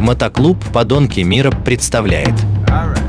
Мотоклуб 0.00 0.56
«Подонки 0.72 1.20
мира» 1.20 1.50
представляет 1.50 2.32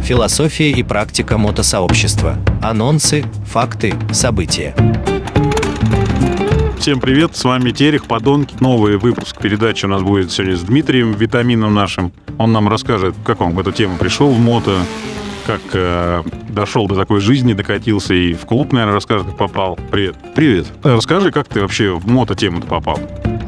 Философия 0.04 0.72
и 0.72 0.84
практика 0.84 1.38
мотосообщества. 1.38 2.36
Анонсы, 2.62 3.24
факты, 3.46 3.94
события. 4.12 4.76
Всем 6.78 7.00
привет, 7.00 7.38
с 7.38 7.46
вами 7.46 7.72
Терех, 7.72 8.06
Подонки. 8.08 8.56
Новый 8.60 8.98
выпуск 8.98 9.38
передачи 9.40 9.86
у 9.86 9.88
нас 9.88 10.02
будет 10.02 10.34
сегодня 10.34 10.58
с 10.58 10.64
Дмитрием, 10.64 11.14
витамином 11.14 11.74
нашим. 11.74 12.12
Он 12.38 12.52
нам 12.52 12.68
расскажет, 12.68 13.16
как 13.24 13.40
он 13.40 13.54
в 13.54 13.60
эту 13.60 13.72
тему 13.72 13.96
пришел 13.98 14.30
в 14.30 14.40
мото, 14.40 14.76
как 15.48 15.62
э, 15.74 16.24
дошел 16.50 16.88
до 16.88 16.96
такой 16.96 17.22
жизни, 17.22 17.54
докатился 17.54 18.14
и 18.14 18.34
в 18.34 18.46
клуб, 18.46 18.74
наверное, 18.74 18.96
расскажет, 18.96 19.28
как 19.28 19.38
попал. 19.38 19.80
Привет. 19.92 20.18
Привет. 20.36 20.68
Расскажи, 20.84 21.32
как 21.32 21.48
ты 21.48 21.62
вообще 21.62 21.98
в 21.98 22.06
мото-тему 22.06 22.62
попал? 22.62 23.00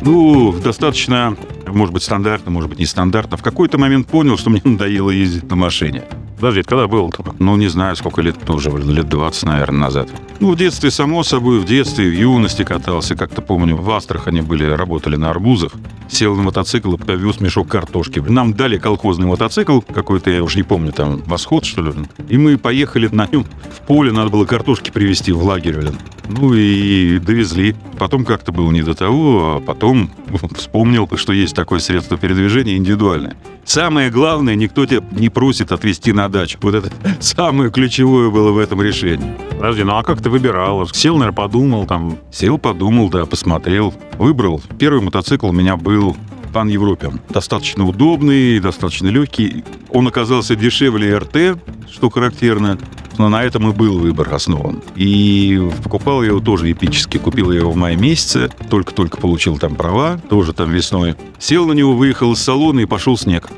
Ну, 0.02 0.54
достаточно, 0.54 1.36
может 1.74 1.94
быть, 1.94 2.04
стандартно, 2.04 2.52
может 2.52 2.70
быть, 2.70 2.80
нестандартно. 2.80 3.38
В 3.38 3.44
какой-то 3.44 3.78
момент 3.78 4.08
понял, 4.08 4.38
что 4.38 4.50
мне 4.50 4.62
надоело 4.64 5.10
ездить 5.10 5.50
на 5.50 5.56
машине. 5.56 6.04
Подожди, 6.44 6.60
это 6.60 6.70
когда 6.72 6.88
было? 6.90 7.10
Ну, 7.40 7.56
не 7.56 7.70
знаю, 7.70 7.96
сколько 7.96 8.22
лет, 8.22 8.36
ну, 8.50 8.56
уже 8.56 8.70
лет 8.70 9.08
20, 9.08 9.44
наверное, 9.44 9.80
назад. 9.80 10.10
Ну, 10.42 10.52
в 10.52 10.58
детстве, 10.58 10.92
само 10.92 11.24
собой, 11.24 11.60
в 11.60 11.64
детстве, 11.64 12.10
в 12.10 12.14
юности 12.14 12.66
катался. 12.66 13.16
Как-то 13.16 13.42
помню, 13.42 13.78
в 13.78 13.90
Астрахани 13.90 14.42
были, 14.42 14.66
работали 14.66 15.16
на 15.16 15.30
арбузах. 15.30 15.72
Сел 16.10 16.36
на 16.36 16.44
мотоцикл 16.44 16.96
и 16.96 16.98
повез 16.98 17.40
мешок 17.40 17.70
картошки. 17.70 18.20
Нам 18.20 18.54
дали 18.56 18.78
колхозный 18.78 19.26
мотоцикл 19.26 19.80
какой-то, 19.80 20.32
я 20.32 20.44
уже 20.44 20.58
не 20.58 20.64
помню, 20.64 20.92
там, 20.92 21.22
восход, 21.28 21.64
что 21.64 21.82
ли. 21.82 21.94
И 22.28 22.38
мы 22.38 22.58
поехали 22.58 23.08
на 23.10 23.26
нем 23.26 23.46
в 23.46 23.80
поле, 23.88 24.12
надо 24.12 24.30
было 24.30 24.44
картошки 24.44 24.92
привезти 24.92 25.32
в 25.32 25.42
лагерь, 25.46 25.78
блин. 25.78 25.96
Ну 26.28 26.54
и 26.54 27.20
довезли. 27.20 27.74
Потом 27.98 28.26
как-то 28.26 28.52
было 28.52 28.70
не 28.70 28.82
до 28.82 28.96
того, 28.96 29.56
а 29.56 29.60
потом 29.62 30.12
вспомнил, 30.58 31.10
что 31.16 31.32
есть 31.32 31.56
такое 31.56 31.80
средство 31.80 32.18
передвижения 32.18 32.76
индивидуальное. 32.76 33.38
Самое 33.66 34.10
главное, 34.10 34.56
никто 34.56 34.86
тебя 34.86 35.02
не 35.12 35.30
просит 35.30 35.72
отвезти 35.72 36.12
на 36.12 36.28
дачу. 36.34 36.58
Вот 36.62 36.76
это 36.76 36.92
самое 37.22 37.72
ключевое 37.72 38.30
было 38.30 38.52
в 38.52 38.58
этом 38.58 38.82
решении. 38.82 39.34
Подожди, 39.52 39.84
ну 39.84 39.96
а 39.96 40.04
как 40.04 40.22
ты 40.22 40.30
выбирал? 40.30 40.86
Сел, 40.88 41.16
наверное, 41.16 41.36
подумал 41.36 41.86
там. 41.86 42.18
Сел, 42.32 42.58
подумал, 42.58 43.10
да, 43.10 43.26
посмотрел, 43.26 43.94
выбрал. 44.18 44.62
Первый 44.78 45.02
мотоцикл 45.02 45.48
у 45.48 45.54
меня 45.54 45.78
был 45.78 46.18
Пан 46.54 46.68
Европе. 46.68 47.12
Достаточно 47.30 47.86
удобный, 47.88 48.60
достаточно 48.60 49.08
легкий. 49.08 49.64
Он 49.90 50.08
оказался 50.08 50.56
дешевле 50.56 51.18
РТ, 51.18 51.58
что 51.92 52.10
характерно. 52.10 52.78
Но 53.18 53.30
на 53.30 53.44
этом 53.44 53.70
и 53.70 53.74
был 53.74 54.00
выбор 54.00 54.34
основан. 54.34 54.82
И 54.96 55.62
покупал 55.84 56.24
я 56.24 56.30
его 56.30 56.40
тоже 56.40 56.72
эпически. 56.72 57.18
Купил 57.18 57.52
я 57.52 57.60
его 57.60 57.72
в 57.72 57.76
мае 57.76 57.96
месяце. 57.96 58.50
Только-только 58.70 59.18
получил 59.18 59.58
там 59.58 59.76
права. 59.76 60.20
Тоже 60.30 60.54
там 60.54 60.72
весной. 60.72 61.16
Сел 61.40 61.66
на 61.68 61.74
него, 61.74 61.94
выехал 61.94 62.34
из 62.34 62.40
салона 62.40 62.82
и 62.82 62.86
пошел 62.86 63.18
снег. 63.18 63.50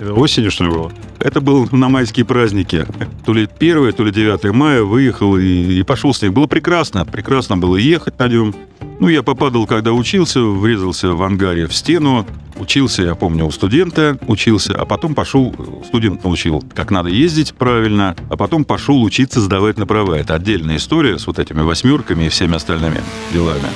Осенью, 0.00 0.50
что 0.50 0.64
ли, 0.64 0.70
было? 0.70 0.92
Это 1.18 1.40
был 1.40 1.68
на 1.72 1.88
майские 1.88 2.26
праздники. 2.26 2.86
То 3.24 3.32
ли 3.32 3.48
1, 3.58 3.92
то 3.92 4.04
ли 4.04 4.10
9 4.10 4.52
мая 4.52 4.82
выехал 4.82 5.36
и, 5.36 5.78
и 5.78 5.82
пошел 5.82 6.12
снег. 6.12 6.32
Было 6.32 6.46
прекрасно. 6.46 7.04
Прекрасно 7.04 7.56
было 7.56 7.76
ехать 7.76 8.18
на 8.18 8.28
нем. 8.28 8.54
Ну, 9.00 9.08
я 9.08 9.22
попадал, 9.22 9.66
когда 9.66 9.92
учился, 9.92 10.40
врезался 10.40 11.12
в 11.12 11.22
ангаре 11.22 11.66
в 11.66 11.74
стену. 11.74 12.26
Учился, 12.56 13.02
я 13.02 13.14
помню, 13.14 13.46
у 13.46 13.50
студента 13.50 14.18
учился, 14.26 14.74
а 14.74 14.84
потом 14.84 15.14
пошел, 15.14 15.54
студент 15.86 16.24
научил, 16.24 16.62
как 16.74 16.90
надо 16.90 17.08
ездить 17.08 17.54
правильно, 17.54 18.14
а 18.30 18.36
потом 18.36 18.64
пошел 18.64 19.02
учиться 19.02 19.40
сдавать 19.40 19.78
на 19.78 19.86
права. 19.86 20.14
Это 20.14 20.34
отдельная 20.34 20.76
история 20.76 21.18
с 21.18 21.26
вот 21.26 21.38
этими 21.38 21.62
восьмерками 21.62 22.24
и 22.24 22.28
всеми 22.28 22.54
остальными 22.54 23.00
делами. 23.32 23.68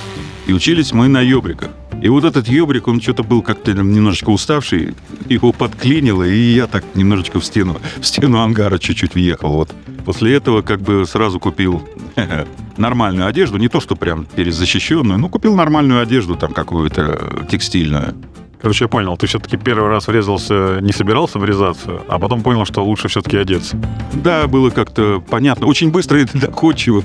И 0.46 0.52
учились 0.52 0.92
мы 0.92 1.08
на 1.08 1.20
ёбриках. 1.20 1.70
И 2.02 2.08
вот 2.08 2.24
этот 2.24 2.46
ёбрик, 2.46 2.88
он 2.88 3.00
что-то 3.00 3.22
был 3.22 3.42
как-то 3.42 3.72
немножечко 3.72 4.30
уставший, 4.30 4.94
его 5.28 5.52
подклинило, 5.52 6.22
и 6.22 6.54
я 6.54 6.66
так 6.66 6.84
немножечко 6.94 7.40
в 7.40 7.44
стену, 7.44 7.80
в 8.00 8.06
стену 8.06 8.40
ангара 8.40 8.78
чуть-чуть 8.78 9.14
въехал. 9.14 9.50
Вот. 9.50 9.74
После 10.04 10.34
этого 10.34 10.62
как 10.62 10.80
бы 10.82 11.04
сразу 11.06 11.40
купил 11.40 11.82
нормальную 12.76 13.26
одежду, 13.26 13.56
не 13.56 13.68
то, 13.68 13.80
что 13.80 13.96
прям 13.96 14.26
перезащищенную, 14.26 15.18
но 15.18 15.28
купил 15.28 15.56
нормальную 15.56 16.00
одежду, 16.00 16.36
там 16.36 16.52
какую-то 16.52 17.46
текстильную. 17.50 18.14
Короче, 18.60 18.84
я 18.84 18.88
понял, 18.88 19.16
ты 19.16 19.26
все-таки 19.26 19.56
первый 19.56 19.90
раз 19.90 20.08
врезался, 20.08 20.78
не 20.80 20.92
собирался 20.92 21.38
врезаться, 21.38 22.00
а 22.08 22.18
потом 22.18 22.42
понял, 22.42 22.64
что 22.64 22.84
лучше 22.84 23.08
все-таки 23.08 23.36
одеться. 23.36 23.78
Да, 24.14 24.46
было 24.46 24.70
как-то 24.70 25.22
понятно. 25.28 25.66
Очень 25.66 25.90
быстро 25.90 26.20
и 26.20 26.24
доходчиво 26.34 27.04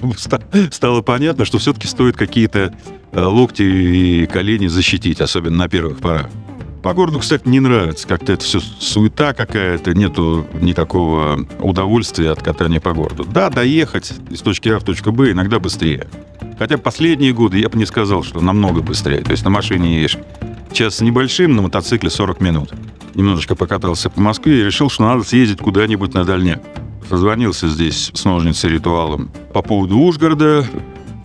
стало 0.72 1.01
понятно, 1.01 1.45
что 1.45 1.57
все-таки 1.57 1.88
стоит 1.88 2.16
какие-то 2.16 2.73
э, 3.12 3.22
локти 3.22 3.63
и 3.63 4.25
колени 4.28 4.67
защитить, 4.67 5.19
особенно 5.22 5.57
на 5.57 5.69
первых 5.69 6.00
порах. 6.00 6.29
По 6.81 6.95
городу, 6.95 7.19
кстати, 7.19 7.47
не 7.47 7.59
нравится. 7.59 8.07
Как-то 8.07 8.33
это 8.33 8.44
все 8.44 8.59
суета 8.59 9.33
какая-то, 9.33 9.94
нету 9.94 10.47
никакого 10.62 11.45
удовольствия 11.59 12.31
от 12.31 12.41
катания 12.41 12.79
по 12.79 12.94
городу. 12.94 13.23
Да, 13.23 13.50
доехать 13.50 14.13
из 14.31 14.41
точки 14.41 14.69
А 14.69 14.79
в 14.79 14.83
точку 14.83 15.12
Б 15.12 15.31
иногда 15.31 15.59
быстрее. 15.59 16.07
Хотя 16.57 16.78
последние 16.78 17.33
годы 17.33 17.59
я 17.59 17.69
бы 17.69 17.78
не 17.78 17.85
сказал, 17.85 18.23
что 18.23 18.41
намного 18.41 18.81
быстрее. 18.81 19.22
То 19.22 19.31
есть 19.31 19.44
на 19.44 19.51
машине 19.51 19.97
едешь 19.97 20.18
час 20.74 21.02
небольшим, 21.02 21.56
на 21.56 21.62
мотоцикле 21.62 22.09
40 22.09 22.42
минут. 22.42 22.74
Немножечко 23.16 23.56
покатался 23.56 24.09
по 24.09 24.22
Москве 24.22 24.62
и 24.62 24.64
решил, 24.64 24.90
что 24.90 25.04
надо 25.04 25.24
съездить 25.24 25.59
куда-нибудь 25.59 26.14
на 26.14 26.24
дальняк. 26.24 26.62
Созвонился 27.09 27.68
здесь 27.68 28.12
с 28.14 28.24
ножницей 28.24 28.70
ритуалом 28.70 29.30
по 29.54 29.62
поводу 29.62 29.98
Ужгорода. 29.98 30.66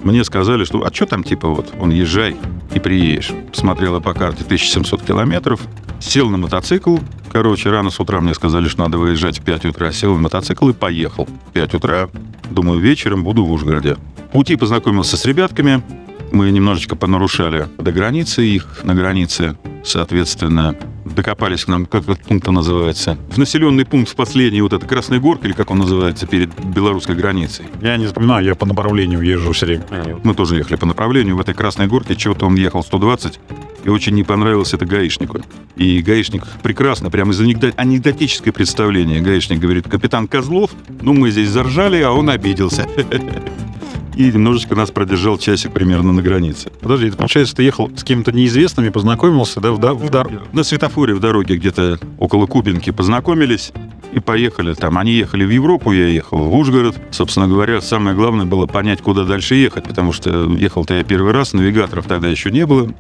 Мне 0.03 0.25
сказали, 0.25 0.65
что 0.65 0.85
а 0.85 0.93
что 0.93 1.07
там 1.07 1.23
типа 1.23 1.49
вот, 1.49 1.73
он 1.81 1.91
езжай 1.91 2.37
и 2.75 2.81
приедешь. 2.81 3.31
Смотрела 3.53 4.01
по 4.01 4.15
карте 4.15 4.43
1700 4.45 5.03
километров, 5.03 5.61
сел 6.01 6.29
на 6.29 6.39
мотоцикл. 6.39 6.99
Короче, 7.33 7.71
рано 7.71 7.91
с 7.91 8.01
утра 8.01 8.21
мне 8.21 8.35
сказали, 8.35 8.69
что 8.69 8.83
надо 8.83 8.99
выезжать 8.99 9.39
в 9.39 9.43
5 9.43 9.67
утра. 9.67 9.93
Сел 9.93 10.15
на 10.15 10.23
мотоцикл 10.23 10.69
и 10.69 10.73
поехал. 10.73 11.29
В 11.49 11.53
5 11.53 11.75
утра. 11.75 12.09
Думаю, 12.51 12.81
вечером 12.81 13.25
буду 13.25 13.45
в 13.45 13.53
Ужгороде. 13.53 13.97
В 14.29 14.33
пути 14.33 14.57
познакомился 14.57 15.17
с 15.17 15.25
ребятками. 15.25 15.83
Мы 16.33 16.51
немножечко 16.51 16.97
понарушали 16.97 17.69
до 17.79 17.93
границы 17.93 18.45
их, 18.45 18.85
на 18.85 18.95
границе, 18.95 19.57
соответственно, 19.85 20.77
докопались 21.05 21.65
к 21.65 21.69
нам, 21.69 21.87
как 21.87 22.03
этот 22.03 22.21
пункт 22.21 22.49
называется, 22.49 23.17
в 23.31 23.39
населенный 23.39 23.85
пункт 23.85 24.11
в 24.11 24.17
последний, 24.17 24.61
вот 24.61 24.73
это 24.73 24.85
Красная 24.87 25.21
Горка, 25.21 25.47
или 25.47 25.55
как 25.55 25.71
он 25.71 25.79
называется, 25.79 26.27
перед 26.27 26.51
белорусской 26.65 27.15
границей. 27.15 27.67
Я 27.81 27.97
не 27.97 28.07
запоминаю, 28.07 28.45
я 28.45 28.55
по 28.55 28.67
направлению 28.67 29.21
езжу 29.21 29.53
все 29.53 29.67
время. 29.67 29.85
Мы 30.25 30.35
тоже 30.35 30.57
ехали 30.57 30.77
по 30.77 30.87
направлению, 30.87 31.37
в 31.37 31.41
этой 31.41 31.55
Красной 31.55 31.87
Горке 31.87 32.17
чего-то 32.17 32.47
он 32.47 32.57
ехал 32.57 32.83
120, 32.83 33.41
и 33.85 33.89
очень 33.89 34.15
не 34.15 34.25
понравилось 34.25 34.75
это 34.75 34.85
гаишнику. 34.85 35.41
И 35.77 36.03
гаишник 36.03 36.45
прекрасно, 36.63 37.11
прямо 37.11 37.33
из 37.33 37.41
анекдот... 37.41 37.75
анекдотическое 37.77 38.53
представление. 38.53 39.21
Гаишник 39.21 39.61
говорит, 39.61 39.89
капитан 39.89 40.27
Козлов, 40.27 40.71
ну 41.03 41.13
мы 41.13 41.31
здесь 41.31 41.51
заржали, 41.51 42.03
а 42.03 42.11
он 42.11 42.29
обиделся. 42.29 42.89
и 44.17 44.33
немножечко 44.33 44.75
нас 44.75 44.91
продержал 44.91 45.39
часик 45.39 45.73
примерно 45.73 46.13
на 46.13 46.23
границе. 46.23 46.71
Подожди, 46.81 47.09
это 47.09 47.17
получается, 47.17 47.55
ты 47.55 47.63
ехал 47.63 47.91
с 47.95 48.03
кем-то 48.03 48.33
неизвестными, 48.33 48.89
познакомился, 48.89 49.61
да, 49.61 49.73
в, 49.73 49.79
да, 49.79 49.95
в 49.95 50.11
дар... 50.11 50.29
На 50.53 50.65
светофоре 50.65 51.15
в 51.15 51.21
дороге 51.21 51.57
где-то 51.57 51.99
около 52.19 52.47
Кубинки 52.47 52.91
познакомились 52.91 53.73
и 54.13 54.21
поехали 54.21 54.73
там. 54.73 54.97
Они 54.97 55.13
ехали 55.13 55.45
в 55.45 55.51
Европу, 55.51 55.93
я 55.93 56.07
ехал 56.07 56.39
в 56.39 56.55
Ужгород. 56.55 56.97
Собственно 57.11 57.47
говоря, 57.47 57.81
самое 57.81 58.17
главное 58.17 58.47
было 58.47 58.67
понять, 58.67 59.03
куда 59.03 59.25
дальше 59.25 59.55
ехать, 59.55 59.85
потому 59.85 60.13
что 60.13 60.51
ехал-то 60.51 60.95
я 60.95 61.05
первый 61.05 61.33
раз, 61.33 61.53
навигаторов 61.53 62.07
тогда 62.07 62.29
еще 62.29 62.51
не 62.51 62.65
было. 62.65 62.91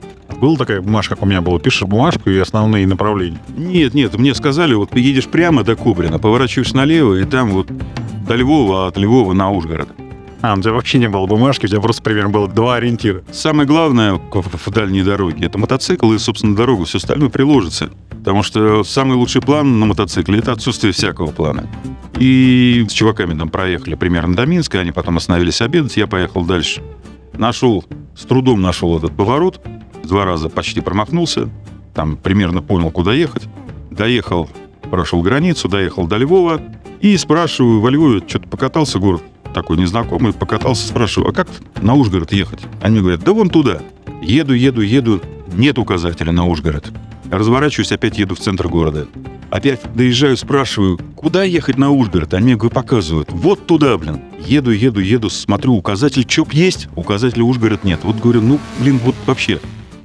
Была 0.40 0.56
такая 0.56 0.82
бумажка, 0.82 1.14
как 1.14 1.24
у 1.24 1.26
меня 1.26 1.40
была, 1.40 1.58
пишешь 1.58 1.82
бумажку 1.82 2.28
и 2.28 2.36
основные 2.36 2.86
направления? 2.86 3.38
Нет, 3.56 3.94
нет, 3.94 4.18
мне 4.18 4.34
сказали, 4.34 4.74
вот 4.74 4.94
едешь 4.94 5.28
прямо 5.28 5.64
до 5.64 5.76
Кубрина, 5.76 6.18
поворачиваешь 6.18 6.74
налево, 6.74 7.14
и 7.14 7.24
там 7.24 7.50
вот 7.50 7.68
до 8.28 8.34
Львова, 8.34 8.84
а 8.84 8.88
от 8.88 8.98
Львова 8.98 9.32
на 9.32 9.50
Ужгород. 9.50 9.88
А, 10.46 10.54
у 10.54 10.60
тебя 10.60 10.74
вообще 10.74 10.98
не 10.98 11.08
было 11.08 11.26
бумажки, 11.26 11.64
у 11.64 11.68
тебя 11.68 11.80
просто 11.80 12.02
примерно 12.02 12.30
было 12.30 12.46
два 12.46 12.76
ориентира. 12.76 13.24
Самое 13.32 13.66
главное 13.66 14.14
в, 14.14 14.70
дальней 14.70 15.02
дороге— 15.02 15.46
это 15.46 15.58
мотоцикл 15.58 16.12
и, 16.12 16.18
собственно, 16.18 16.54
дорогу. 16.54 16.84
Все 16.84 16.98
остальное 16.98 17.30
приложится. 17.30 17.90
Потому 18.10 18.44
что 18.44 18.84
самый 18.84 19.16
лучший 19.16 19.42
план 19.42 19.80
на 19.80 19.86
мотоцикле— 19.86 20.38
это 20.38 20.52
отсутствие 20.52 20.92
всякого 20.92 21.32
плана. 21.32 21.68
И 22.20 22.86
с 22.88 22.92
чуваками 22.92 23.36
там 23.36 23.48
проехали 23.48 23.96
примерно 23.96 24.36
до 24.36 24.46
Минска, 24.46 24.78
они 24.78 24.92
потом 24.92 25.16
остановились 25.16 25.60
обедать, 25.60 25.96
я 25.96 26.06
поехал 26.06 26.44
дальше. 26.44 26.80
Нашел, 27.32 27.84
с 28.16 28.24
трудом 28.24 28.62
нашел 28.62 28.96
этот 28.96 29.16
поворот, 29.16 29.60
два 30.04 30.24
раза 30.24 30.48
почти 30.48 30.80
промахнулся, 30.80 31.48
там 31.92 32.16
примерно 32.16 32.62
понял, 32.62 32.92
куда 32.92 33.12
ехать. 33.14 33.48
Доехал, 33.90 34.48
прошел 34.92 35.22
границу, 35.22 35.68
доехал 35.68 36.06
до 36.06 36.18
Львова, 36.18 36.60
и 37.00 37.16
спрашиваю, 37.16 37.80
во 37.80 37.90
Львове 37.90 38.22
что-то 38.28 38.46
покатался 38.48 39.00
город 39.00 39.22
такой 39.56 39.78
незнакомый, 39.78 40.34
покатался, 40.34 40.86
спрашиваю, 40.86 41.30
а 41.30 41.32
как 41.32 41.48
на 41.80 41.94
Ужгород 41.94 42.30
ехать? 42.30 42.60
Они 42.82 43.00
говорят, 43.00 43.20
да 43.20 43.32
вон 43.32 43.48
туда. 43.48 43.80
Еду, 44.22 44.52
еду, 44.52 44.82
еду, 44.82 45.22
нет 45.54 45.78
указателя 45.78 46.30
на 46.30 46.46
Ужгород. 46.46 46.92
Разворачиваюсь, 47.30 47.90
опять 47.90 48.18
еду 48.18 48.34
в 48.34 48.38
центр 48.38 48.68
города. 48.68 49.08
Опять 49.48 49.80
доезжаю, 49.94 50.36
спрашиваю, 50.36 50.98
куда 51.16 51.42
ехать 51.44 51.78
на 51.78 51.90
Ужгород? 51.90 52.34
Они 52.34 52.54
мне 52.54 52.68
показывают, 52.68 53.32
вот 53.32 53.66
туда, 53.66 53.96
блин. 53.96 54.20
Еду, 54.44 54.72
еду, 54.72 55.00
еду, 55.00 55.30
смотрю, 55.30 55.72
указатель 55.74 56.24
ЧОП 56.24 56.52
есть, 56.52 56.88
указателя 56.94 57.42
Ужгород 57.42 57.82
нет. 57.82 58.00
Вот 58.02 58.16
говорю, 58.16 58.42
ну, 58.42 58.60
блин, 58.78 59.00
вот 59.02 59.14
вообще, 59.24 59.58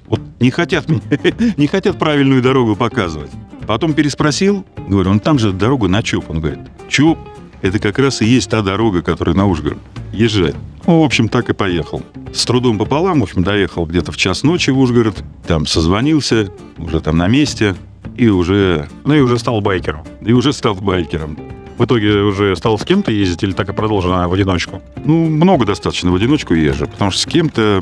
Вот 0.08 0.22
не 0.40 0.50
хотят, 0.50 0.88
мне- 0.88 1.02
не 1.58 1.68
хотят 1.68 2.00
правильную 2.00 2.42
дорогу 2.42 2.78
показывать. 2.78 3.32
Потом 3.68 3.94
переспросил, 3.94 4.66
говорю, 4.88 5.12
он 5.12 5.20
там 5.20 5.40
же 5.40 5.52
дорога 5.52 5.90
на 5.90 6.02
ЧОП. 6.02 6.30
Он 6.30 6.40
говорит, 6.40 6.60
ЧОП– 6.88 7.20
это 7.62 7.80
как 7.80 8.00
раз 8.00 8.22
и 8.22 8.26
есть 8.26 8.50
та 8.50 8.62
дорога, 8.62 9.02
которая 9.02 9.36
на 9.36 9.48
Ужгород. 9.48 9.78
Езжай. 10.14 10.54
Ну, 10.88 11.02
в 11.02 11.04
общем, 11.06 11.30
так 11.30 11.50
и 11.50 11.54
поехал. 11.54 12.02
С 12.34 12.46
трудом 12.46 12.78
пополам, 12.78 13.20
в 13.20 13.24
общем, 13.24 13.44
доехал 13.44 13.86
где-то 13.86 14.12
в 14.12 14.18
час 14.18 14.44
ночи 14.44 14.72
в 14.72 14.80
Ужгород. 14.80 15.24
Там 15.48 15.66
созвонился, 15.68 16.52
уже 16.78 17.02
там 17.02 17.18
на 17.18 17.28
месте. 17.28 17.76
И 18.18 18.28
уже, 18.30 18.90
Ну 19.06 19.14
и 19.14 19.20
уже 19.20 19.38
стал 19.38 19.62
байкером. 19.62 20.02
и 20.22 20.34
уже 20.34 20.54
стал 20.54 20.76
байкером. 20.76 21.38
В 21.78 21.86
итоге 21.86 22.22
уже 22.22 22.56
стал 22.56 22.78
с 22.78 22.84
кем-то 22.84 23.12
ездить 23.12 23.42
или 23.44 23.54
так 23.54 23.70
и 23.70 23.74
продолжил 23.74 24.12
а, 24.14 24.28
в 24.28 24.34
одиночку? 24.34 24.82
Ну, 25.04 25.26
много 25.30 25.66
достаточно 25.66 26.12
в 26.12 26.16
одиночку 26.16 26.54
езжу, 26.54 26.88
потому 26.88 27.10
что 27.12 27.22
с 27.22 27.26
кем-то 27.26 27.82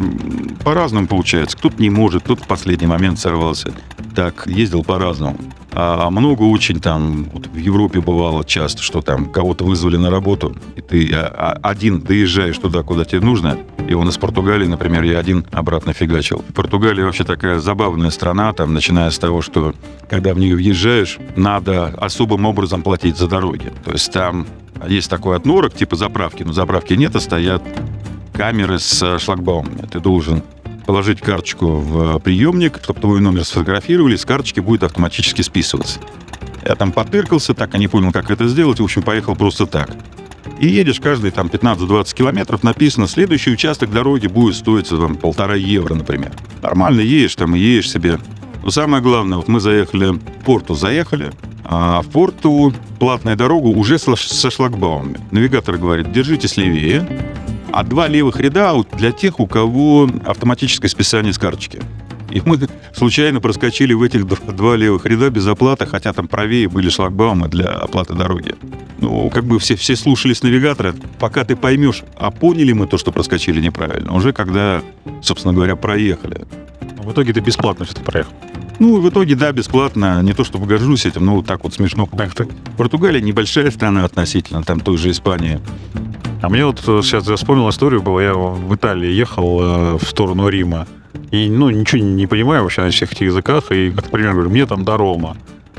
по-разному 0.63 1.07
получается. 1.07 1.57
Кто-то 1.57 1.81
не 1.81 1.89
может, 1.89 2.23
кто-то 2.23 2.43
в 2.43 2.47
последний 2.47 2.87
момент 2.87 3.19
сорвался. 3.19 3.73
Так, 4.19 4.47
ездил 4.47 4.83
по-разному. 4.83 5.37
А 5.71 6.09
много 6.09 6.43
очень 6.43 6.81
там, 6.81 7.29
вот 7.31 7.47
в 7.47 7.55
Европе 7.55 8.01
бывало 8.01 8.43
часто, 8.43 8.83
что 8.83 9.01
там 9.01 9.31
кого-то 9.31 9.63
вызвали 9.63 9.95
на 9.95 10.09
работу, 10.09 10.57
и 10.75 10.81
ты 10.81 11.09
а, 11.13 11.55
а, 11.63 11.69
один 11.69 12.01
доезжаешь 12.01 12.57
туда, 12.57 12.83
куда 12.83 13.05
тебе 13.05 13.21
нужно. 13.21 13.57
И 13.87 13.93
он 13.93 14.09
из 14.09 14.17
Португалии, 14.17 14.67
например, 14.67 15.03
я 15.03 15.19
один 15.19 15.45
обратно 15.53 15.93
фигачил. 15.93 16.43
Португалия 16.53 17.05
вообще 17.05 17.23
такая 17.23 17.61
забавная 17.61 18.09
страна, 18.09 18.51
там, 18.51 18.73
начиная 18.73 19.09
с 19.09 19.17
того, 19.17 19.41
что 19.41 19.73
когда 20.09 20.33
в 20.33 20.37
нее 20.37 20.57
въезжаешь, 20.57 21.17
надо 21.37 21.85
особым 21.97 22.45
образом 22.45 22.81
платить 22.81 23.15
за 23.15 23.29
дороги. 23.29 23.71
То 23.85 23.93
есть 23.93 24.11
там 24.11 24.47
есть 24.85 25.09
такой 25.09 25.37
отнорок, 25.37 25.75
типа 25.75 25.95
заправки, 25.95 26.43
но 26.43 26.51
заправки 26.51 26.91
нет, 26.91 27.15
а 27.15 27.21
стоят 27.21 27.63
камеры 28.33 28.79
с 28.79 29.17
шлагбаумами. 29.19 29.87
Ты 29.89 30.01
должен 30.01 30.43
положить 30.89 31.21
карточку 31.21 31.67
в 31.67 32.17
приемник, 32.17 32.79
чтобы 32.81 32.99
твой 32.99 33.21
номер 33.21 33.45
сфотографировали, 33.45 34.15
с 34.15 34.25
карточки 34.25 34.59
будет 34.59 34.81
автоматически 34.81 35.43
списываться. 35.43 35.99
Я 36.65 36.73
там 36.73 36.91
потыркался, 36.91 37.53
так 37.53 37.75
и 37.75 37.77
не 37.77 37.87
понял, 37.87 38.11
как 38.11 38.31
это 38.31 38.47
сделать, 38.47 38.79
в 38.79 38.83
общем, 38.83 39.03
поехал 39.03 39.35
просто 39.35 39.67
так. 39.67 39.91
И 40.59 40.67
едешь 40.67 40.99
каждые 40.99 41.31
там 41.31 41.45
15-20 41.45 42.15
километров, 42.15 42.63
написано, 42.63 43.05
следующий 43.07 43.51
участок 43.51 43.91
дороги 43.91 44.25
будет 44.25 44.55
стоить 44.55 44.89
там, 44.89 45.15
полтора 45.15 45.53
евро, 45.53 45.93
например. 45.93 46.31
Нормально 46.63 47.01
едешь 47.01 47.35
там 47.35 47.55
и 47.55 47.59
едешь 47.59 47.91
себе. 47.91 48.17
Но 48.63 48.71
самое 48.71 49.03
главное, 49.03 49.37
вот 49.37 49.47
мы 49.47 49.59
заехали, 49.59 50.13
в 50.13 50.43
Порту 50.43 50.73
заехали, 50.73 51.31
а 51.65 52.01
в 52.01 52.07
Порту 52.07 52.73
платная 52.97 53.35
дорога 53.35 53.67
уже 53.67 53.99
со 53.99 54.49
шлагбаумами. 54.49 55.19
Навигатор 55.29 55.77
говорит, 55.77 56.11
держитесь 56.11 56.57
левее, 56.57 57.07
а 57.79 57.83
два 57.83 58.09
левых 58.09 58.41
ряда 58.41 58.73
для 58.97 59.13
тех, 59.13 59.39
у 59.39 59.47
кого 59.47 60.09
автоматическое 60.25 60.89
списание 60.89 61.31
с 61.31 61.37
карточки. 61.37 61.79
И 62.29 62.41
мы 62.43 62.59
случайно 62.93 63.39
проскочили 63.39 63.93
в 63.93 64.03
этих 64.03 64.27
два, 64.27 64.75
левых 64.75 65.05
ряда 65.05 65.29
без 65.29 65.47
оплаты, 65.47 65.85
хотя 65.85 66.11
там 66.11 66.27
правее 66.27 66.67
были 66.67 66.89
шлагбаумы 66.89 67.47
для 67.47 67.67
оплаты 67.67 68.15
дороги. 68.15 68.53
Ну, 68.97 69.29
как 69.29 69.45
бы 69.45 69.59
все, 69.59 69.77
все 69.77 69.95
слушались 69.95 70.43
навигатора. 70.43 70.93
Пока 71.19 71.45
ты 71.45 71.55
поймешь, 71.55 72.03
а 72.17 72.31
поняли 72.31 72.73
мы 72.73 72.85
то, 72.85 72.97
что 72.97 73.13
проскочили 73.13 73.61
неправильно, 73.61 74.13
уже 74.13 74.33
когда, 74.33 74.81
собственно 75.21 75.53
говоря, 75.53 75.77
проехали. 75.77 76.45
В 76.97 77.13
итоге 77.13 77.31
ты 77.31 77.39
бесплатно 77.39 77.85
все-таки 77.85 78.05
проехал. 78.05 78.33
Ну, 78.79 79.01
в 79.01 79.09
итоге, 79.09 79.35
да, 79.35 79.51
бесплатно. 79.51 80.21
Не 80.21 80.33
то, 80.33 80.43
чтобы 80.43 80.65
горжусь 80.65 81.05
этим, 81.05 81.25
но 81.25 81.35
вот 81.35 81.45
так 81.45 81.63
вот 81.63 81.73
смешно. 81.73 82.07
Португалия 82.77 83.21
небольшая 83.21 83.71
страна 83.71 84.05
относительно 84.05 84.63
там 84.63 84.79
той 84.79 84.97
же 84.97 85.11
Испании. 85.11 85.59
А 86.41 86.47
мне 86.47 86.65
вот 86.65 86.81
э, 86.87 87.01
сейчас 87.03 87.27
я 87.27 87.35
вспомнил 87.35 87.69
историю 87.69 88.01
была. 88.01 88.23
Я 88.23 88.33
в 88.33 88.73
Италии 88.73 89.11
ехал 89.11 89.59
э, 89.61 89.97
в 89.97 90.03
сторону 90.03 90.47
Рима. 90.47 90.87
И, 91.31 91.49
ну, 91.49 91.69
ничего 91.69 92.01
не 92.01 92.27
понимаю 92.27 92.63
вообще 92.63 92.81
на 92.81 92.91
всех 92.91 93.11
этих 93.11 93.27
языках. 93.27 93.71
И, 93.71 93.91
как 93.91 94.09
пример, 94.09 94.33
говорю, 94.33 94.49
мне 94.49 94.65
там 94.65 94.85
до 94.85 94.95
Рома. 94.95 95.35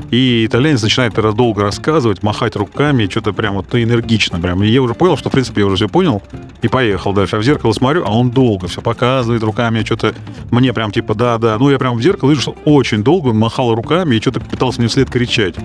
И 0.09 0.45
итальянец 0.45 0.81
начинает 0.81 1.17
раз 1.17 1.35
долго 1.35 1.61
рассказывать, 1.61 2.23
махать 2.23 2.55
руками, 2.55 3.07
что-то 3.09 3.33
прям 3.33 3.55
вот 3.55 3.67
ну, 3.71 3.81
энергично. 3.81 4.39
Прям. 4.39 4.63
И 4.63 4.67
я 4.67 4.81
уже 4.81 4.93
понял, 4.93 5.17
что, 5.17 5.29
в 5.29 5.31
принципе, 5.31 5.61
я 5.61 5.67
уже 5.67 5.75
все 5.75 5.89
понял. 5.89 6.21
И 6.61 6.67
поехал 6.67 7.13
дальше. 7.13 7.37
А 7.37 7.39
в 7.39 7.43
зеркало 7.43 7.71
смотрю, 7.71 8.03
а 8.05 8.11
он 8.11 8.31
долго 8.31 8.67
все 8.67 8.81
показывает 8.81 9.43
руками. 9.43 9.83
Что-то 9.83 10.13
мне 10.49 10.73
прям 10.73 10.91
типа, 10.91 11.15
да-да. 11.15 11.57
Ну, 11.59 11.69
я 11.69 11.77
прям 11.77 11.95
в 11.95 12.01
зеркало 12.01 12.29
вижу, 12.29 12.41
что 12.41 12.55
очень 12.65 13.03
долго 13.03 13.33
махал 13.33 13.73
руками 13.75 14.15
и 14.15 14.21
что-то 14.21 14.39
пытался 14.39 14.79
мне 14.79 14.89
вслед 14.89 15.09
кричать. 15.09 15.55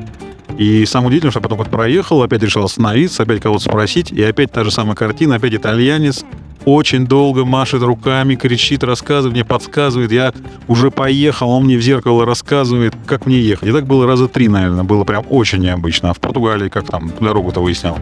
И 0.58 0.86
самое 0.86 1.08
удивительное, 1.08 1.32
что 1.32 1.40
я 1.40 1.42
потом 1.42 1.58
вот 1.58 1.68
проехал, 1.68 2.22
опять 2.22 2.42
решил 2.42 2.64
остановиться, 2.64 3.24
опять 3.24 3.42
кого-то 3.42 3.64
спросить, 3.64 4.10
и 4.10 4.22
опять 4.22 4.52
та 4.52 4.64
же 4.64 4.70
самая 4.70 4.94
картина, 4.94 5.34
опять 5.34 5.54
итальянец 5.54 6.24
очень 6.66 7.06
долго 7.06 7.44
машет 7.44 7.82
руками, 7.82 8.34
кричит, 8.34 8.84
рассказывает, 8.84 9.32
мне 9.32 9.44
подсказывает, 9.44 10.12
я 10.12 10.34
уже 10.68 10.90
поехал, 10.90 11.48
он 11.50 11.64
мне 11.64 11.78
в 11.78 11.80
зеркало 11.80 12.26
рассказывает, 12.26 12.94
как 13.06 13.24
мне 13.24 13.40
ехать. 13.40 13.68
И 13.68 13.72
так 13.72 13.86
было 13.86 14.06
раза 14.06 14.28
три, 14.28 14.48
наверное, 14.48 14.84
было 14.84 15.04
прям 15.04 15.24
очень 15.30 15.60
необычно. 15.60 16.10
А 16.10 16.12
в 16.12 16.18
Португалии 16.18 16.68
как 16.68 16.88
там 16.88 17.12
дорогу-то 17.20 17.60
выяснял? 17.60 17.98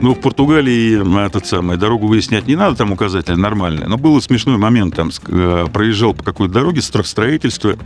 Ну, 0.00 0.14
в 0.14 0.20
Португалии 0.20 1.24
этот 1.24 1.46
самый, 1.46 1.76
дорогу 1.76 2.08
выяснять 2.08 2.48
не 2.48 2.56
надо, 2.56 2.76
там 2.76 2.92
указатель 2.92 3.36
нормальный. 3.36 3.86
Но 3.86 3.96
был 3.96 4.20
смешной 4.20 4.58
момент, 4.58 4.96
там 4.96 5.10
э, 5.28 5.66
проезжал 5.72 6.14
по 6.14 6.24
какой-то 6.24 6.52
дороге, 6.52 6.80
стро- 6.80 7.04
строительство, 7.04 7.76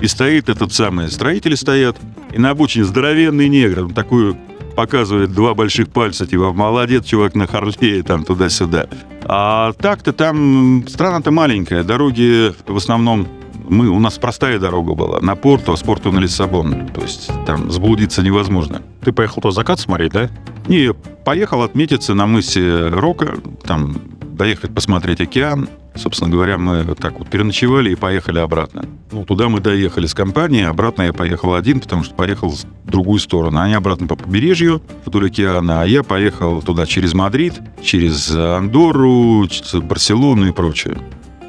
и 0.00 0.06
стоит 0.08 0.48
этот 0.48 0.72
самый, 0.72 1.08
строители 1.10 1.54
стоят, 1.54 1.96
и 2.32 2.38
на 2.38 2.50
обочине 2.50 2.84
здоровенный 2.84 3.48
негр, 3.48 3.92
такую 3.94 4.36
показывает 4.74 5.32
два 5.32 5.54
больших 5.54 5.88
пальца, 5.88 6.26
типа, 6.26 6.52
молодец, 6.52 7.04
чувак, 7.04 7.34
на 7.34 7.46
Харлее, 7.46 8.02
там, 8.02 8.24
туда-сюда. 8.24 8.86
А 9.24 9.72
так-то 9.74 10.12
там 10.12 10.84
страна-то 10.88 11.30
маленькая, 11.30 11.82
дороги 11.82 12.52
в 12.66 12.76
основном 12.76 13.26
мы, 13.68 13.88
у 13.88 13.98
нас 13.98 14.18
простая 14.18 14.58
дорога 14.58 14.94
была, 14.94 15.20
на 15.20 15.36
Порту, 15.36 15.72
а 15.72 15.76
с 15.76 15.82
Порту 15.82 16.12
на 16.12 16.20
Лиссабон. 16.20 16.88
То 16.88 17.00
есть 17.00 17.30
там 17.46 17.70
заблудиться 17.70 18.22
невозможно. 18.22 18.82
Ты 19.02 19.12
поехал 19.12 19.40
то 19.42 19.50
закат 19.50 19.80
смотреть, 19.80 20.12
да? 20.12 20.30
Не, 20.68 20.92
поехал 21.24 21.62
отметиться 21.62 22.14
на 22.14 22.26
мысе 22.26 22.88
Рока, 22.88 23.36
там 23.64 23.96
доехать 24.22 24.74
посмотреть 24.74 25.20
океан. 25.20 25.68
Собственно 25.96 26.30
говоря, 26.30 26.58
мы 26.58 26.84
так 26.96 27.18
вот 27.18 27.28
переночевали 27.28 27.90
и 27.90 27.94
поехали 27.94 28.38
обратно. 28.38 28.84
Ну, 29.12 29.24
туда 29.24 29.48
мы 29.48 29.60
доехали 29.60 30.06
с 30.06 30.14
компанией, 30.14 30.64
обратно 30.64 31.02
я 31.02 31.12
поехал 31.12 31.54
один, 31.54 31.80
потому 31.80 32.02
что 32.02 32.14
поехал 32.14 32.50
в 32.50 32.64
другую 32.84 33.20
сторону. 33.20 33.60
Они 33.60 33.74
обратно 33.74 34.06
по 34.06 34.16
побережью 34.16 34.82
вдоль 35.04 35.26
океана, 35.26 35.82
а 35.82 35.86
я 35.86 36.02
поехал 36.02 36.62
туда 36.62 36.86
через 36.86 37.14
Мадрид, 37.14 37.54
через 37.82 38.30
Андорру, 38.30 39.46
через 39.48 39.74
Барселону 39.74 40.48
и 40.48 40.52
прочее. 40.52 40.96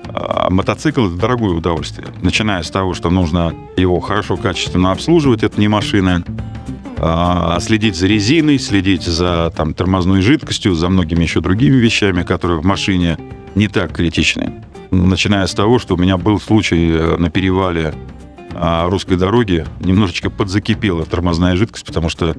А 0.07 0.50
мотоцикл– 0.50 1.06
это 1.07 1.15
дорогое 1.15 1.56
удовольствие. 1.56 2.07
Начиная 2.21 2.62
с 2.63 2.69
того, 2.69 2.94
что 2.94 3.09
нужно 3.09 3.53
его 3.75 4.00
хорошо, 4.00 4.38
качественно 4.38 4.91
обслуживать, 4.91 5.44
это 5.44 5.59
не 5.59 5.68
машина, 5.68 6.24
а, 6.97 7.59
следить 7.59 7.95
за 7.95 8.07
резиной, 8.07 8.59
следить 8.59 9.03
за 9.03 9.51
там, 9.55 9.73
тормозной 9.73 10.21
жидкостью, 10.21 10.75
за 10.75 10.89
многими 10.89 11.23
еще 11.23 11.41
другими 11.41 11.75
вещами, 11.75 12.23
которые 12.23 12.59
в 12.59 12.65
машине 12.65 13.17
не 13.55 13.67
так 13.67 13.93
критичны. 13.93 14.63
Начиная 14.91 15.45
с 15.47 15.53
того, 15.53 15.79
что 15.79 15.95
у 15.95 15.97
меня 15.97 16.17
был 16.17 16.39
случай 16.39 16.89
э, 16.91 17.17
на 17.17 17.29
перевале 17.29 17.93
а, 18.53 18.89
русской 18.89 19.17
дороги, 19.17 19.65
немножечко 19.81 20.29
подзакипела 20.29 21.05
тормозная 21.05 21.55
жидкость, 21.55 21.85
потому 21.85 22.09
что 22.09 22.35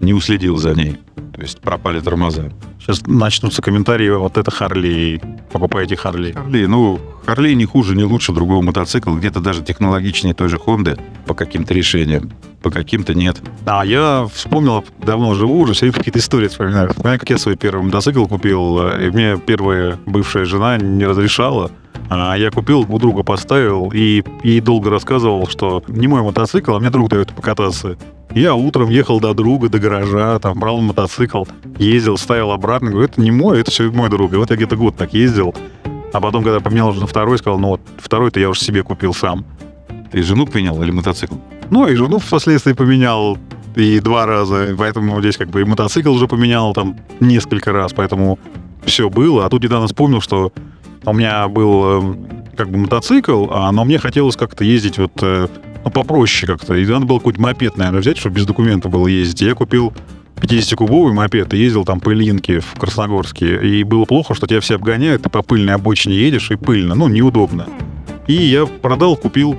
не 0.00 0.12
уследил 0.12 0.56
за 0.56 0.74
ней. 0.74 0.98
То 1.34 1.40
есть 1.40 1.60
пропали 1.60 2.00
тормоза. 2.00 2.50
Сейчас 2.84 3.06
начнутся 3.06 3.62
комментарии, 3.62 4.10
вот 4.10 4.36
это 4.36 4.50
Харли, 4.50 5.18
покупайте 5.50 5.96
Харли. 5.96 6.32
Харли, 6.32 6.66
ну, 6.66 7.00
Харли 7.24 7.54
не 7.54 7.64
хуже, 7.64 7.96
не 7.96 8.04
лучше 8.04 8.32
другого 8.32 8.60
мотоцикла, 8.60 9.16
где-то 9.16 9.40
даже 9.40 9.62
технологичнее 9.62 10.34
той 10.34 10.50
же 10.50 10.58
Хонды 10.58 10.98
по 11.24 11.32
каким-то 11.32 11.72
решениям, 11.72 12.30
по 12.62 12.70
каким-то 12.70 13.14
нет. 13.14 13.40
А 13.64 13.86
я 13.86 14.28
вспомнил, 14.30 14.84
давно 15.02 15.32
живу 15.32 15.60
уже, 15.60 15.72
все 15.72 15.86
время 15.86 15.94
какие-то 15.94 16.18
истории 16.18 16.48
вспоминаю. 16.48 16.90
Вспоминаю, 16.90 17.18
как 17.20 17.30
я 17.30 17.38
свой 17.38 17.56
первый 17.56 17.86
мотоцикл 17.86 18.26
купил, 18.26 18.86
и 18.86 19.08
мне 19.08 19.38
первая 19.38 19.98
бывшая 20.04 20.44
жена 20.44 20.76
не 20.76 21.06
разрешала. 21.06 21.70
А 22.10 22.34
я 22.34 22.50
купил, 22.50 22.84
у 22.86 22.98
друга 22.98 23.22
поставил, 23.22 23.90
и, 23.94 24.22
и 24.42 24.60
долго 24.60 24.90
рассказывал, 24.90 25.46
что 25.46 25.82
не 25.88 26.06
мой 26.06 26.20
мотоцикл, 26.20 26.74
а 26.74 26.80
мне 26.80 26.90
друг 26.90 27.08
дает 27.08 27.32
покататься. 27.32 27.96
Я 28.34 28.56
утром 28.56 28.90
ехал 28.90 29.20
до 29.20 29.32
друга, 29.32 29.68
до 29.68 29.78
гаража, 29.78 30.40
там, 30.40 30.58
брал 30.58 30.80
мотоцикл, 30.80 31.44
ездил, 31.78 32.16
ставил 32.18 32.50
обратно, 32.50 32.90
говорю, 32.90 33.06
это 33.06 33.20
не 33.20 33.30
мой, 33.30 33.60
это 33.60 33.70
все 33.70 33.88
мой 33.92 34.10
друг. 34.10 34.32
И 34.32 34.36
вот 34.36 34.50
я 34.50 34.56
где-то 34.56 34.74
год 34.74 34.96
так 34.96 35.14
ездил. 35.14 35.54
А 36.12 36.20
потом, 36.20 36.42
когда 36.42 36.58
поменял 36.58 36.88
уже 36.88 37.00
на 37.00 37.06
второй, 37.06 37.38
сказал, 37.38 37.60
ну 37.60 37.68
вот, 37.68 37.80
второй-то 37.96 38.40
я 38.40 38.50
уже 38.50 38.60
себе 38.60 38.82
купил 38.82 39.14
сам. 39.14 39.44
Ты 40.10 40.22
жену 40.24 40.46
поменял 40.46 40.82
или 40.82 40.90
мотоцикл? 40.90 41.36
Ну, 41.70 41.86
и 41.86 41.94
жену 41.94 42.18
впоследствии 42.18 42.72
поменял 42.72 43.38
и 43.76 44.00
два 44.00 44.26
раза, 44.26 44.74
поэтому 44.76 45.20
здесь 45.20 45.36
как 45.36 45.48
бы 45.50 45.60
и 45.60 45.64
мотоцикл 45.64 46.12
уже 46.12 46.26
поменял 46.26 46.72
там 46.74 46.96
несколько 47.20 47.72
раз, 47.72 47.92
поэтому 47.92 48.40
все 48.84 49.10
было. 49.10 49.46
А 49.46 49.48
тут 49.48 49.62
недавно 49.62 49.86
вспомнил, 49.86 50.20
что 50.20 50.52
у 51.04 51.12
меня 51.12 51.46
был 51.46 52.02
э, 52.02 52.16
как 52.56 52.68
бы 52.70 52.78
мотоцикл, 52.78 53.46
а, 53.50 53.70
но 53.72 53.84
мне 53.84 53.98
хотелось 53.98 54.36
как-то 54.36 54.64
ездить 54.64 54.98
вот 54.98 55.12
э, 55.22 55.48
попроще 55.90 56.50
как-то. 56.52 56.74
И 56.74 56.86
надо 56.86 57.06
было 57.06 57.18
какой-то 57.18 57.40
мопед, 57.40 57.76
наверное, 57.76 58.00
взять, 58.00 58.18
чтобы 58.18 58.36
без 58.36 58.46
документа 58.46 58.88
было 58.88 59.06
ездить. 59.06 59.42
И 59.42 59.46
я 59.46 59.54
купил 59.54 59.92
50-кубовый 60.36 61.12
мопед 61.12 61.54
и 61.54 61.58
ездил 61.58 61.84
там 61.84 62.00
по 62.00 62.12
Ильинке 62.12 62.60
в 62.60 62.74
Красногорске. 62.74 63.60
И 63.66 63.82
было 63.84 64.04
плохо, 64.04 64.34
что 64.34 64.46
тебя 64.46 64.60
все 64.60 64.76
обгоняют, 64.76 65.22
ты 65.22 65.28
по 65.28 65.42
пыльной 65.42 65.74
обочине 65.74 66.16
едешь, 66.16 66.50
и 66.50 66.56
пыльно, 66.56 66.94
ну, 66.94 67.08
неудобно. 67.08 67.66
И 68.26 68.34
я 68.34 68.66
продал, 68.66 69.16
купил 69.16 69.56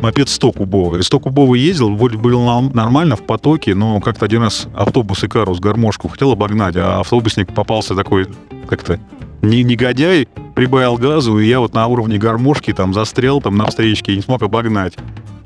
мопед 0.00 0.28
100-кубовый. 0.28 1.00
100-кубовый 1.00 1.60
ездил, 1.60 1.94
вроде 1.94 2.18
был 2.18 2.42
нормально 2.70 3.16
в 3.16 3.22
потоке, 3.22 3.74
но 3.74 4.00
как-то 4.00 4.26
один 4.26 4.42
раз 4.42 4.66
автобус 4.74 5.22
Икарус 5.24 5.60
гармошку 5.60 6.08
хотел 6.08 6.32
обогнать, 6.32 6.76
а 6.76 7.00
автобусник 7.00 7.54
попался 7.54 7.94
такой 7.94 8.26
как-то 8.68 8.98
не- 9.42 9.62
негодяй, 9.62 10.28
прибавил 10.54 10.96
газу, 10.96 11.38
и 11.38 11.46
я 11.46 11.60
вот 11.60 11.74
на 11.74 11.86
уровне 11.86 12.18
гармошки 12.18 12.72
там 12.72 12.92
застрял 12.92 13.40
там 13.40 13.56
на 13.56 13.66
встречке 13.66 14.12
и 14.12 14.16
не 14.16 14.22
смог 14.22 14.42
обогнать. 14.42 14.94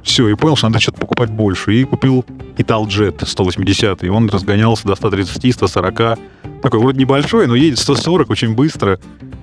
Все, 0.06 0.28
и 0.28 0.34
понял, 0.34 0.54
что 0.54 0.68
надо 0.68 0.78
что-то 0.78 1.00
покупать 1.00 1.30
больше. 1.30 1.75
И 1.75 1.82
купил 1.82 2.25
Италджет 2.56 3.22
180 3.26 4.04
и 4.04 4.08
он 4.08 4.30
разгонялся 4.30 4.86
до 4.86 4.92
130-140. 4.94 6.18
Такой 6.62 6.78
вроде 6.80 7.00
небольшой, 7.00 7.48
но 7.48 7.56
едет 7.56 7.80
140 7.80 8.30
очень 8.30 8.54
быстро. 8.54 9.00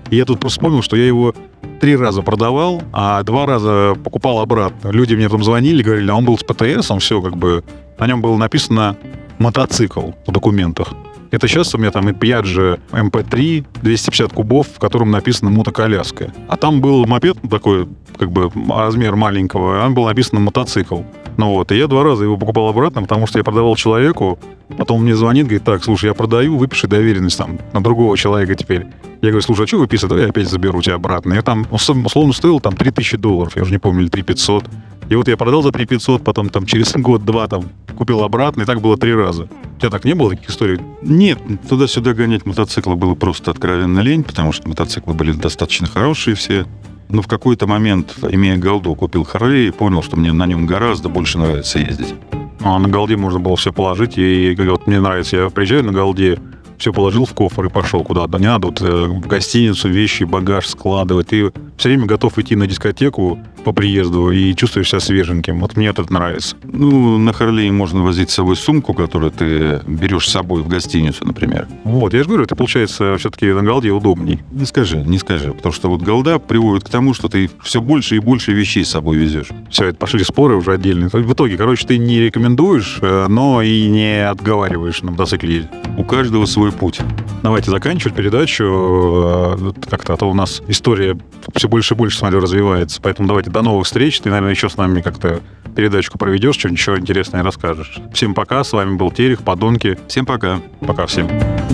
И 0.09 0.15
я 0.15 0.23
тут 0.23 0.39
просто 0.39 0.59
вспомнил, 0.59 0.81
что 0.81 0.95
я 0.95 1.05
его 1.05 1.35
три 1.81 1.97
раза 1.97 2.21
продавал, 2.21 2.81
а 2.93 3.21
два 3.23 3.45
раза 3.45 3.95
покупал 4.01 4.39
обратно. 4.39 4.89
Люди 4.89 5.15
мне 5.15 5.27
там 5.27 5.43
звонили, 5.43 5.83
говорили, 5.83 6.09
а 6.09 6.15
он 6.15 6.23
был 6.23 6.37
с 6.37 6.43
ПТСом, 6.43 6.99
все 6.99 7.21
как 7.21 7.35
бы... 7.35 7.63
На 7.99 8.07
нем 8.07 8.21
было 8.21 8.37
написано 8.37 8.95
мотоцикл 9.39 10.11
в 10.25 10.31
документах. 10.31 10.93
Это 11.33 11.47
сейчас 11.47 11.73
у 11.73 11.79
меня 11.79 11.89
там 11.89 12.07
и 12.09 12.11
Piaggio 12.11 12.79
MP3 12.91 13.65
250 13.81 14.33
кубов, 14.33 14.67
в 14.67 14.77
котором 14.77 15.09
написано 15.09 15.49
мотоколяска. 15.49 16.31
А 16.47 16.57
там 16.57 16.79
был 16.79 17.07
мопед 17.07 17.37
такой, 17.49 17.87
как 18.19 18.31
бы 18.31 18.51
размер 18.69 19.15
маленького, 19.15 19.79
а 19.79 19.81
там 19.81 19.95
был 19.95 20.05
написано 20.05 20.41
мотоцикл. 20.41 21.01
Ну 21.37 21.49
вот, 21.49 21.71
и 21.71 21.77
я 21.77 21.87
два 21.87 22.03
раза 22.03 22.23
его 22.23 22.37
покупал 22.37 22.69
обратно, 22.69 23.01
потому 23.01 23.27
что 23.27 23.39
я 23.39 23.43
продавал 23.43 23.75
человеку, 23.75 24.39
потом 24.77 24.97
он 24.97 25.03
мне 25.03 25.15
звонит, 25.15 25.45
говорит, 25.45 25.63
так, 25.63 25.83
слушай, 25.83 26.05
я 26.05 26.13
продаю, 26.13 26.57
выпиши 26.57 26.87
доверенность 26.87 27.37
там 27.37 27.59
на 27.73 27.81
другого 27.81 28.17
человека 28.17 28.55
теперь. 28.55 28.85
Я 29.21 29.29
говорю, 29.29 29.41
слушай, 29.41 29.63
а 29.63 29.67
что 29.67 29.77
выписывать? 29.77 30.09
Давай 30.09 30.25
я 30.25 30.29
опять 30.29 30.49
заберу 30.49 30.81
тебя 30.81 30.95
обратно. 30.95 31.33
И 31.33 31.41
там, 31.41 31.65
условно 31.71 32.33
стоил 32.33 32.59
там 32.59 32.75
3000 32.75 33.17
долларов, 33.17 33.55
я 33.55 33.61
уже 33.61 33.71
не 33.71 33.77
помню, 33.77 34.01
или 34.01 34.09
3500. 34.09 34.65
И 35.09 35.15
вот 35.15 35.27
я 35.27 35.37
продал 35.37 35.61
за 35.63 35.71
3500, 35.71 36.23
потом 36.23 36.49
там 36.49 36.65
через 36.65 36.93
год-два 36.95 37.47
там 37.47 37.69
купил 37.97 38.23
обратно, 38.23 38.63
и 38.63 38.65
так 38.65 38.81
было 38.81 38.97
три 38.97 39.13
раза. 39.13 39.47
У 39.77 39.79
тебя 39.79 39.89
так 39.89 40.05
не 40.05 40.13
было 40.13 40.31
таких 40.31 40.49
историй? 40.49 40.79
Нет, 41.01 41.39
туда-сюда 41.69 42.13
гонять 42.13 42.45
мотоциклы 42.45 42.95
было 42.95 43.15
просто 43.15 43.51
откровенно 43.51 43.99
лень, 44.01 44.23
потому 44.23 44.51
что 44.51 44.67
мотоциклы 44.67 45.13
были 45.13 45.31
достаточно 45.31 45.87
хорошие 45.87 46.35
все. 46.35 46.65
Но 47.09 47.21
в 47.21 47.27
какой-то 47.27 47.67
момент, 47.67 48.15
имея 48.29 48.57
голду, 48.57 48.95
купил 48.95 49.23
Харлей 49.23 49.67
и 49.67 49.71
понял, 49.71 50.01
что 50.01 50.17
мне 50.17 50.31
на 50.31 50.45
нем 50.45 50.65
гораздо 50.65 51.09
больше 51.09 51.37
нравится 51.37 51.79
ездить. 51.79 52.15
А 52.61 52.79
на 52.79 52.87
голде 52.87 53.17
можно 53.17 53.39
было 53.39 53.55
все 53.55 53.73
положить, 53.73 54.17
и 54.17 54.55
вот 54.57 54.87
мне 54.87 54.99
нравится, 54.99 55.37
я 55.37 55.49
приезжаю 55.49 55.83
на 55.83 55.91
голде, 55.91 56.39
все 56.77 56.91
положил 56.91 57.25
в 57.25 57.33
кофр 57.33 57.65
и 57.65 57.69
пошел 57.69 58.03
куда-то. 58.03 58.37
Не 58.39 58.47
надо 58.47 58.67
вот 58.67 58.81
э, 58.81 59.05
в 59.05 59.27
гостиницу 59.27 59.89
вещи, 59.89 60.23
багаж 60.23 60.67
складывать. 60.67 61.27
Ты 61.27 61.51
все 61.77 61.89
время 61.89 62.05
готов 62.05 62.37
идти 62.39 62.55
на 62.55 62.67
дискотеку 62.67 63.39
по 63.63 63.71
приезду 63.71 64.31
и 64.31 64.53
чувствуешь 64.55 64.89
себя 64.89 64.99
свеженьким. 64.99 65.59
Вот 65.59 65.75
мне 65.77 65.87
это 65.87 66.05
нравится. 66.11 66.55
Ну, 66.63 67.17
на 67.17 67.33
Харлее 67.33 67.71
можно 67.71 68.03
возить 68.03 68.29
с 68.29 68.33
собой 68.35 68.55
сумку, 68.55 68.93
которую 68.93 69.31
ты 69.31 69.81
берешь 69.87 70.27
с 70.27 70.31
собой 70.31 70.61
в 70.61 70.67
гостиницу, 70.67 71.25
например. 71.25 71.67
Вот, 71.83 72.13
я 72.13 72.23
же 72.23 72.29
говорю, 72.29 72.43
это 72.43 72.55
получается 72.55 73.15
все-таки 73.17 73.47
на 73.47 73.63
голде 73.63 73.91
удобней. 73.91 74.39
Не 74.51 74.65
скажи, 74.65 74.97
не 74.97 75.17
скажи, 75.17 75.51
потому 75.53 75.73
что 75.73 75.89
вот 75.89 76.01
голда 76.01 76.39
приводит 76.39 76.83
к 76.83 76.89
тому, 76.89 77.13
что 77.13 77.27
ты 77.27 77.49
все 77.63 77.81
больше 77.81 78.15
и 78.15 78.19
больше 78.19 78.51
вещей 78.53 78.83
с 78.83 78.89
собой 78.89 79.17
везешь. 79.17 79.47
Все, 79.69 79.85
это 79.85 79.97
пошли 79.97 80.23
споры 80.23 80.55
уже 80.55 80.73
отдельные. 80.73 81.09
В 81.09 81.33
итоге, 81.33 81.57
короче, 81.57 81.87
ты 81.87 81.97
не 81.97 82.19
рекомендуешь, 82.19 82.99
э, 83.01 83.27
но 83.29 83.61
и 83.61 83.87
не 83.87 84.27
отговариваешь 84.27 85.01
на 85.01 85.11
мотоцикле 85.11 85.55
ездить. 85.55 85.71
У 85.97 86.03
каждого 86.03 86.45
свой 86.45 86.71
путь. 86.71 86.99
Давайте 87.43 87.71
заканчивать 87.71 88.15
передачу. 88.15 88.63
э, 88.65 89.71
Как-то, 89.89 90.13
а 90.13 90.17
то 90.17 90.29
у 90.29 90.33
нас 90.33 90.61
история 90.67 91.17
все 91.63 91.69
больше 91.69 91.93
и 91.93 91.97
больше, 91.97 92.17
смотрю, 92.17 92.41
развивается. 92.41 92.99
Поэтому 93.01 93.25
давайте 93.25 93.49
до 93.49 93.61
новых 93.61 93.85
встреч. 93.85 94.19
Ты, 94.19 94.29
наверное, 94.29 94.51
еще 94.51 94.67
с 94.67 94.75
нами 94.75 94.99
как-то 94.99 95.39
передачку 95.77 96.17
проведешь, 96.17 96.55
что-нибудь 96.55 96.77
еще 96.77 96.97
интересное 96.97 97.41
расскажешь. 97.41 97.99
Всем 98.13 98.33
пока. 98.33 98.65
С 98.65 98.73
вами 98.73 98.97
был 98.97 99.11
Терех, 99.11 99.43
Подонки. 99.43 99.97
Всем 100.09 100.25
пока. 100.25 100.59
Пока 100.85 101.05
всем. 101.05 101.29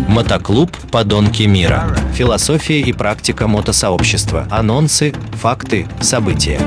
Мотоклуб 0.08 0.70
«Подонки 0.92 1.44
мира». 1.44 1.88
Философия 2.14 2.82
и 2.82 2.94
практика 2.94 3.48
мотосообщества. 3.48 4.48
Анонсы, 4.52 5.12
факты, 5.34 5.88
события. 6.02 6.60